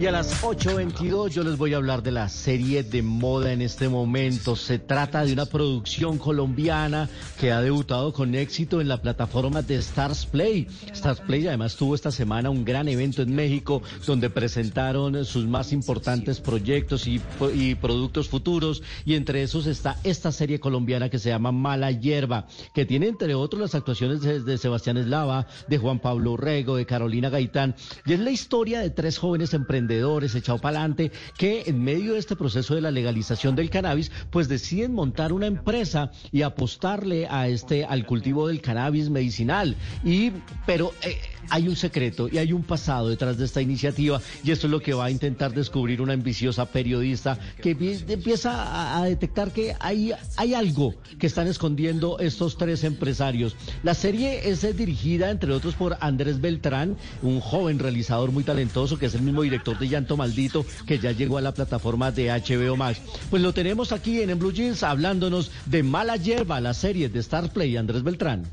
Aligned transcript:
Y 0.00 0.06
a 0.06 0.10
las 0.10 0.42
8.22 0.42 1.28
yo 1.28 1.44
les 1.44 1.56
voy 1.56 1.72
a 1.72 1.76
hablar 1.76 2.02
de 2.02 2.10
la 2.10 2.28
serie 2.28 2.82
de 2.82 3.02
moda 3.02 3.52
en 3.52 3.62
este 3.62 3.88
momento. 3.88 4.56
Se 4.56 4.80
trata 4.80 5.24
de 5.24 5.32
una 5.32 5.46
producción 5.46 6.18
colombiana 6.18 7.08
que 7.38 7.52
ha 7.52 7.60
debutado 7.60 8.12
con 8.12 8.34
éxito 8.34 8.80
en 8.80 8.88
la 8.88 9.00
plataforma 9.00 9.62
de 9.62 9.76
Stars 9.76 10.26
Play. 10.26 10.66
Stars 10.92 11.20
Play 11.20 11.46
además 11.46 11.76
tuvo 11.76 11.94
esta 11.94 12.10
semana 12.10 12.50
un 12.50 12.64
gran 12.64 12.88
evento 12.88 13.22
en 13.22 13.32
México 13.32 13.80
donde 14.04 14.28
presentaron 14.28 15.24
sus 15.24 15.46
más 15.46 15.72
importantes 15.72 16.40
proyectos 16.40 17.06
y, 17.06 17.20
productos 17.76 18.28
futuros 18.28 18.82
y 19.04 19.14
entre 19.14 19.44
esos 19.44 19.66
está 19.66 19.98
esta 20.02 20.32
serie 20.32 20.58
colombiana 20.58 21.10
que 21.10 21.20
se 21.20 21.28
llama 21.28 21.52
Mala 21.52 21.92
Hierba, 21.92 22.48
que 22.74 22.84
tiene 22.84 23.06
entre 23.06 23.36
otros 23.36 23.62
las 23.62 23.76
actuaciones 23.76 24.20
de, 24.20 24.58
Sebastián 24.58 24.96
Eslava, 24.96 25.46
de 25.68 25.78
Juan 25.78 26.00
Pablo 26.00 26.32
Urrego, 26.32 26.74
de 26.74 26.86
Carolina 26.86 27.30
Gaitán 27.30 27.76
y 28.04 28.14
es 28.14 28.18
la 28.18 28.32
historia 28.32 28.80
de 28.80 28.90
tres 28.90 29.16
jóvenes 29.16 29.27
emprendedores 29.36 30.34
echados 30.34 30.60
para 30.60 30.78
adelante 30.78 31.12
que 31.36 31.64
en 31.66 31.82
medio 31.82 32.14
de 32.14 32.18
este 32.18 32.36
proceso 32.36 32.74
de 32.74 32.80
la 32.80 32.90
legalización 32.90 33.54
del 33.54 33.70
cannabis, 33.70 34.10
pues 34.30 34.48
deciden 34.48 34.94
montar 34.94 35.32
una 35.32 35.46
empresa 35.46 36.10
y 36.32 36.42
apostarle 36.42 37.26
a 37.28 37.48
este 37.48 37.84
al 37.84 38.06
cultivo 38.06 38.48
del 38.48 38.60
cannabis 38.60 39.10
medicinal. 39.10 39.76
Y 40.04 40.32
pero 40.66 40.92
eh, 41.02 41.18
hay 41.50 41.68
un 41.68 41.76
secreto 41.76 42.28
y 42.28 42.38
hay 42.38 42.52
un 42.52 42.62
pasado 42.62 43.08
detrás 43.08 43.38
de 43.38 43.44
esta 43.44 43.60
iniciativa 43.60 44.20
y 44.44 44.50
esto 44.50 44.66
es 44.66 44.70
lo 44.70 44.80
que 44.80 44.94
va 44.94 45.06
a 45.06 45.10
intentar 45.10 45.52
descubrir 45.52 46.00
una 46.00 46.12
ambiciosa 46.12 46.66
periodista 46.66 47.38
que 47.62 47.70
empieza 47.70 48.98
a, 48.98 49.04
detectar 49.04 49.52
que 49.52 49.74
hay, 49.80 50.12
hay 50.36 50.54
algo 50.54 50.94
que 51.18 51.26
están 51.26 51.46
escondiendo 51.48 52.18
estos 52.18 52.56
tres 52.56 52.84
empresarios. 52.84 53.56
La 53.82 53.94
serie 53.94 54.48
es 54.48 54.76
dirigida, 54.76 55.30
entre 55.30 55.52
otros, 55.52 55.74
por 55.74 55.96
Andrés 56.00 56.40
Beltrán, 56.40 56.96
un 57.22 57.40
joven 57.40 57.78
realizador 57.78 58.32
muy 58.32 58.44
talentoso 58.44 58.98
que 58.98 59.06
es 59.06 59.14
el 59.14 59.22
mismo 59.22 59.42
director 59.42 59.78
de 59.78 59.88
Llanto 59.88 60.16
Maldito 60.16 60.64
que 60.86 60.98
ya 60.98 61.12
llegó 61.12 61.38
a 61.38 61.42
la 61.42 61.54
plataforma 61.54 62.10
de 62.10 62.30
HBO 62.30 62.76
Max. 62.76 63.00
Pues 63.30 63.42
lo 63.42 63.52
tenemos 63.52 63.92
aquí 63.92 64.20
en, 64.20 64.30
en 64.30 64.38
Blue 64.38 64.52
Jeans 64.52 64.82
hablándonos 64.82 65.50
de 65.66 65.82
Mala 65.82 66.16
Hierba, 66.16 66.60
la 66.60 66.74
serie 66.74 67.08
de 67.08 67.20
Star 67.20 67.52
Play, 67.52 67.76
Andrés 67.76 68.02
Beltrán. 68.02 68.44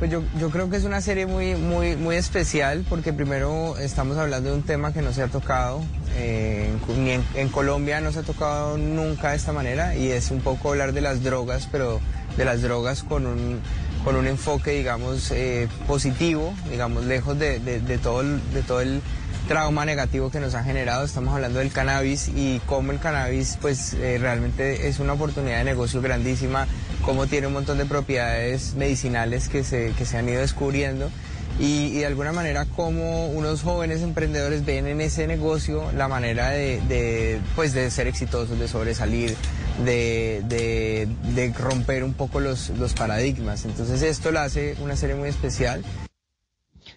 Pues 0.00 0.10
yo, 0.10 0.22
yo, 0.38 0.48
creo 0.48 0.70
que 0.70 0.78
es 0.78 0.84
una 0.84 1.02
serie 1.02 1.26
muy, 1.26 1.56
muy, 1.56 1.94
muy 1.94 2.16
especial 2.16 2.86
porque 2.88 3.12
primero 3.12 3.76
estamos 3.76 4.16
hablando 4.16 4.48
de 4.48 4.56
un 4.56 4.62
tema 4.62 4.94
que 4.94 5.02
no 5.02 5.12
se 5.12 5.22
ha 5.22 5.28
tocado, 5.28 5.82
eh, 6.16 6.70
ni 6.96 7.10
en, 7.10 7.24
en, 7.34 7.50
Colombia 7.50 8.00
no 8.00 8.10
se 8.10 8.20
ha 8.20 8.22
tocado 8.22 8.78
nunca 8.78 9.32
de 9.32 9.36
esta 9.36 9.52
manera 9.52 9.94
y 9.94 10.10
es 10.10 10.30
un 10.30 10.40
poco 10.40 10.70
hablar 10.70 10.94
de 10.94 11.02
las 11.02 11.22
drogas, 11.22 11.68
pero 11.70 12.00
de 12.38 12.46
las 12.46 12.62
drogas 12.62 13.02
con 13.02 13.26
un, 13.26 13.60
con 14.02 14.16
un 14.16 14.26
enfoque, 14.26 14.70
digamos, 14.70 15.30
eh, 15.32 15.68
positivo, 15.86 16.54
digamos, 16.70 17.04
lejos 17.04 17.38
de, 17.38 17.60
de, 17.60 17.80
de, 17.80 17.98
todo 17.98 18.22
de 18.22 18.62
todo 18.66 18.80
el 18.80 19.02
trauma 19.48 19.84
negativo 19.84 20.30
que 20.30 20.40
nos 20.40 20.54
ha 20.54 20.62
generado. 20.62 21.04
Estamos 21.04 21.34
hablando 21.34 21.58
del 21.58 21.72
cannabis 21.72 22.28
y 22.28 22.60
cómo 22.66 22.92
el 22.92 22.98
cannabis, 22.98 23.58
pues, 23.60 23.94
eh, 23.94 24.18
realmente 24.20 24.88
es 24.88 25.00
una 25.00 25.14
oportunidad 25.14 25.58
de 25.58 25.64
negocio 25.64 26.00
grandísima 26.00 26.66
cómo 27.04 27.26
tiene 27.26 27.46
un 27.46 27.54
montón 27.54 27.78
de 27.78 27.86
propiedades 27.86 28.74
medicinales 28.74 29.48
que 29.48 29.64
se, 29.64 29.92
que 29.96 30.04
se 30.04 30.18
han 30.18 30.28
ido 30.28 30.40
descubriendo 30.40 31.10
y, 31.58 31.98
de 31.98 32.06
alguna 32.06 32.32
manera 32.32 32.66
cómo 32.76 33.26
unos 33.26 33.62
jóvenes 33.62 34.02
emprendedores 34.02 34.64
ven 34.64 34.86
en 34.86 35.00
ese 35.00 35.26
negocio 35.26 35.90
la 35.92 36.08
manera 36.08 36.50
de, 36.50 36.80
de 36.88 37.38
pues 37.54 37.74
de 37.74 37.90
ser 37.90 38.06
exitosos, 38.06 38.58
de 38.58 38.68
sobresalir, 38.68 39.36
de, 39.84 40.42
de, 40.46 41.08
de 41.34 41.52
romper 41.52 42.02
un 42.04 42.14
poco 42.14 42.40
los, 42.40 42.70
los 42.70 42.94
paradigmas. 42.94 43.64
Entonces 43.64 44.02
esto 44.02 44.30
lo 44.30 44.40
hace 44.40 44.76
una 44.80 44.96
serie 44.96 45.16
muy 45.16 45.28
especial. 45.28 45.84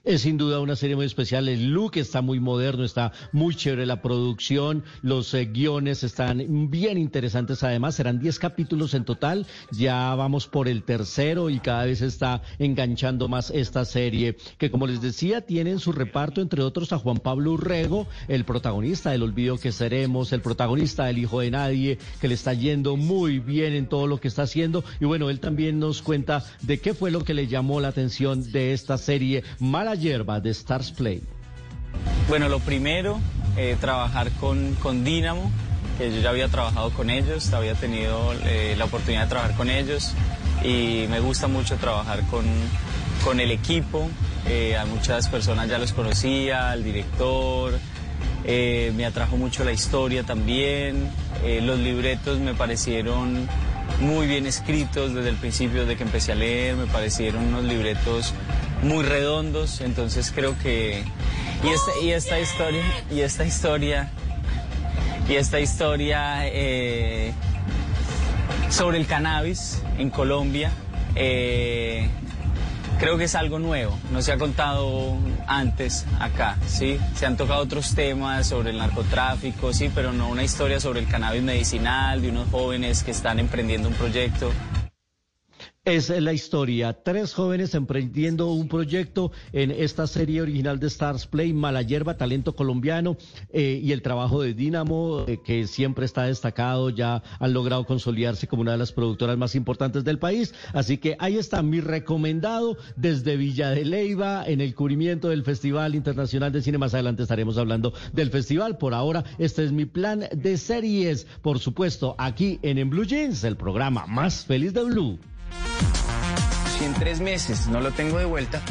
Es 0.06 0.24
sin 0.24 0.38
duda 0.38 0.60
una 0.60 0.76
serie 0.76 0.98
muy 0.98 1.06
especial. 1.06 1.48
El 1.48 1.70
look 1.72 1.94
está 1.96 2.22
muy 2.22 2.42
moderno, 2.42 2.84
está 2.84 3.14
muy 3.32 3.56
chévere 3.56 3.86
la 3.86 4.02
producción, 4.02 4.84
los 5.02 5.34
eh, 5.34 5.46
guiones 5.46 6.04
están 6.04 6.70
bien 6.70 6.98
interesantes. 6.98 7.64
Además, 7.64 7.96
serán 7.96 8.20
10 8.20 8.38
capítulos 8.38 8.96
en 8.96 9.06
total. 9.06 9.48
Ya 9.72 10.14
vamos 10.16 10.48
por 10.48 10.68
el 10.68 10.84
tercero 10.84 11.50
y 11.50 11.62
cada 11.62 11.86
vez 11.86 12.02
está 12.02 12.42
enganchando 12.60 13.30
más 13.30 13.50
esta 13.50 13.86
serie, 13.86 14.36
que 14.58 14.70
como 14.70 14.88
les 14.88 15.02
decía, 15.02 15.40
tiene 15.40 15.72
en 15.72 15.80
su 15.80 15.94
reparto, 15.94 16.42
entre 16.42 16.64
otros, 16.64 16.92
a 16.92 17.00
Juan 17.00 17.20
Pablo 17.20 17.54
Urrego, 17.54 18.06
el 18.28 18.44
protagonista 18.44 19.12
del 19.12 19.24
Olvido 19.24 19.58
que 19.58 19.72
Seremos, 19.72 20.34
el 20.34 20.42
protagonista 20.42 21.06
del 21.06 21.20
Hijo 21.20 21.40
de 21.40 21.52
Nadie, 21.52 21.98
que 22.20 22.28
le 22.28 22.34
está 22.34 22.54
yendo 22.54 22.98
muy 22.98 23.40
bien 23.40 23.72
en 23.72 23.88
todo 23.88 24.08
lo 24.08 24.20
que 24.20 24.28
está 24.28 24.42
haciendo. 24.42 24.84
Y 25.00 25.06
bueno, 25.06 25.30
él 25.30 25.40
también 25.40 25.80
nos 25.80 26.02
cuenta 26.02 26.44
de 26.62 26.80
qué 26.82 26.94
fue 26.94 27.10
lo 27.10 27.24
que 27.24 27.34
le 27.34 27.48
llamó 27.48 27.80
la 27.80 27.88
atención 27.88 28.52
de 28.52 28.74
esta 28.74 28.98
serie. 28.98 29.46
Hierba 29.96 30.40
de 30.40 30.52
Stars 30.52 30.92
Play? 30.92 31.22
Bueno, 32.28 32.50
lo 32.50 32.60
primero, 32.60 33.20
eh, 33.58 33.78
trabajar 33.80 34.32
con, 34.40 34.76
con 34.76 35.04
Dynamo, 35.04 35.52
que 35.98 36.14
yo 36.14 36.22
ya 36.22 36.30
había 36.30 36.48
trabajado 36.48 36.90
con 36.92 37.10
ellos, 37.10 37.52
había 37.54 37.76
tenido 37.76 38.34
eh, 38.46 38.76
la 38.78 38.86
oportunidad 38.86 39.24
de 39.24 39.30
trabajar 39.30 39.56
con 39.56 39.70
ellos 39.70 40.14
y 40.64 41.06
me 41.10 41.20
gusta 41.20 41.48
mucho 41.48 41.76
trabajar 41.76 42.22
con, 42.32 42.46
con 43.24 43.40
el 43.40 43.52
equipo. 43.52 44.10
Eh, 44.48 44.78
a 44.78 44.86
muchas 44.86 45.28
personas 45.28 45.70
ya 45.70 45.78
los 45.78 45.94
conocía, 45.94 46.72
al 46.72 46.84
director, 46.84 47.78
me 48.46 49.06
atrajo 49.06 49.38
mucho 49.38 49.64
la 49.64 49.72
historia 49.72 50.24
también, 50.24 51.10
los 51.62 51.80
libretos 51.80 52.40
me 52.40 52.54
parecieron 52.54 53.48
muy 54.02 54.28
bien 54.28 54.46
escritos 54.46 55.14
desde 55.14 55.30
el 55.30 55.36
principio 55.38 55.86
de 55.86 55.96
que 55.96 56.04
empecé 56.04 56.34
a 56.34 56.36
leer, 56.36 56.76
me 56.76 56.86
parecieron 56.88 57.46
unos 57.46 57.64
libretos 57.64 58.34
muy 58.84 59.04
redondos, 59.04 59.82
entonces 59.82 60.32
creo 60.34 60.58
que 60.60 61.04
y 61.64 61.70
esta, 61.70 61.92
y 62.02 62.12
esta 62.12 62.40
historia 62.40 62.84
y 63.12 63.22
esta 63.22 63.46
historia 63.46 64.10
y 65.28 65.36
esta 65.36 65.60
historia 65.60 66.48
eh, 66.48 67.34
sobre 68.70 68.98
el 68.98 69.08
cannabis 69.08 69.82
en 69.98 70.10
Colombia 70.10 70.72
eh, 71.16 72.10
creo 73.00 73.18
que 73.18 73.26
es 73.26 73.36
algo 73.36 73.60
nuevo, 73.60 73.98
no 74.12 74.22
se 74.22 74.32
ha 74.32 74.38
contado 74.38 75.18
antes 75.48 76.06
acá, 76.20 76.58
¿sí? 76.68 76.98
Se 77.16 77.26
han 77.26 77.38
tocado 77.38 77.62
otros 77.62 77.96
temas 77.96 78.48
sobre 78.48 78.72
el 78.72 78.78
narcotráfico, 78.78 79.74
sí, 79.74 79.90
pero 79.94 80.14
no 80.14 80.30
una 80.30 80.44
historia 80.44 80.80
sobre 80.80 81.02
el 81.02 81.08
cannabis 81.08 81.44
medicinal, 81.44 82.22
de 82.22 82.30
unos 82.30 82.50
jóvenes 82.50 83.04
que 83.04 83.12
están 83.12 83.40
emprendiendo 83.40 83.90
un 83.90 83.96
proyecto 83.96 84.52
es 85.86 86.10
la 86.10 86.32
historia. 86.32 86.94
Tres 86.94 87.34
jóvenes 87.34 87.76
emprendiendo 87.76 88.50
un 88.54 88.70
proyecto 88.70 89.34
en 89.52 89.70
esta 89.70 90.08
serie 90.08 90.42
original 90.42 90.80
de 90.80 90.88
Stars 90.88 91.28
Play, 91.28 91.52
Mala 91.52 91.82
Hierba, 91.82 92.16
talento 92.16 92.56
colombiano, 92.56 93.18
eh, 93.52 93.82
y 93.84 93.92
el 93.92 94.02
trabajo 94.02 94.42
de 94.42 94.54
Dynamo, 94.54 95.26
eh, 95.28 95.42
que 95.44 95.68
siempre 95.68 96.06
está 96.06 96.24
destacado, 96.24 96.90
ya 96.90 97.22
han 97.38 97.52
logrado 97.52 97.86
consolidarse 97.86 98.48
como 98.48 98.62
una 98.62 98.72
de 98.72 98.78
las 98.78 98.94
productoras 98.94 99.38
más 99.38 99.56
importantes 99.56 100.06
del 100.06 100.20
país. 100.20 100.54
Así 100.72 101.00
que 101.00 101.18
ahí 101.20 101.38
está 101.38 101.62
mi 101.62 101.82
recomendado 101.82 102.78
desde 102.96 103.36
Villa 103.36 103.72
de 103.72 103.84
Leyva, 103.84 104.46
en 104.48 104.62
el 104.62 104.76
cubrimiento 104.76 105.28
del 105.28 105.44
Festival 105.44 105.96
Internacional 105.96 106.54
de 106.54 106.62
Cine. 106.62 106.78
Más 106.78 106.94
adelante 106.94 107.24
estaremos 107.24 107.58
hablando 107.58 107.94
del 108.14 108.30
festival. 108.30 108.78
Por 108.78 108.94
ahora, 108.94 109.26
este 109.38 109.66
es 109.66 109.74
mi 109.74 109.84
plan 109.84 110.30
de 110.34 110.58
series. 110.58 111.28
Por 111.42 111.60
supuesto, 111.60 112.16
aquí 112.20 112.58
en, 112.62 112.78
en 112.78 112.90
Blue 112.90 113.04
Jeans, 113.04 113.44
el 113.44 113.58
programa 113.58 114.06
más 114.08 114.46
feliz 114.46 114.74
de 114.74 114.84
Blue. 114.86 115.20
Si 116.84 116.88
en 116.88 116.96
tres 116.96 117.22
meses 117.22 117.68
no 117.68 117.80
lo 117.80 117.92
tengo 117.92 118.20
de 118.20 118.26
vuelta, 118.26 118.62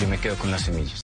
yo 0.00 0.06
me 0.06 0.18
quedo 0.18 0.36
con 0.36 0.52
las 0.52 0.62
semillas. 0.62 1.00